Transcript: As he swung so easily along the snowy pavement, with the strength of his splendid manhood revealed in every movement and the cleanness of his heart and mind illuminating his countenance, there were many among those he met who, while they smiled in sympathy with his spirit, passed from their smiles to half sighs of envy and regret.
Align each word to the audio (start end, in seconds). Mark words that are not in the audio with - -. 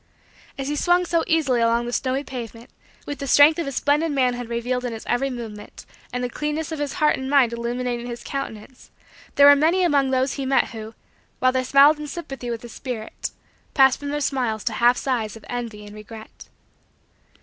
As 0.57 0.67
he 0.67 0.75
swung 0.75 1.05
so 1.05 1.23
easily 1.27 1.61
along 1.61 1.85
the 1.85 1.93
snowy 1.93 2.23
pavement, 2.23 2.71
with 3.05 3.19
the 3.19 3.27
strength 3.27 3.59
of 3.59 3.67
his 3.67 3.75
splendid 3.75 4.11
manhood 4.11 4.49
revealed 4.49 4.83
in 4.83 4.99
every 5.05 5.29
movement 5.29 5.85
and 6.11 6.23
the 6.23 6.27
cleanness 6.27 6.71
of 6.71 6.79
his 6.79 6.93
heart 6.93 7.17
and 7.17 7.29
mind 7.29 7.53
illuminating 7.53 8.07
his 8.07 8.23
countenance, 8.23 8.89
there 9.35 9.45
were 9.45 9.55
many 9.55 9.83
among 9.83 10.09
those 10.09 10.33
he 10.33 10.43
met 10.47 10.69
who, 10.69 10.95
while 11.37 11.51
they 11.51 11.63
smiled 11.63 11.99
in 11.99 12.07
sympathy 12.07 12.49
with 12.49 12.63
his 12.63 12.73
spirit, 12.73 13.29
passed 13.75 13.99
from 13.99 14.09
their 14.09 14.21
smiles 14.21 14.63
to 14.63 14.73
half 14.73 14.97
sighs 14.97 15.35
of 15.37 15.45
envy 15.47 15.85
and 15.85 15.93
regret. 15.93 16.49